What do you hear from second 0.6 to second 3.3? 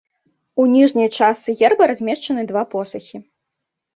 У ніжняй частцы герба размешчаны два посахі.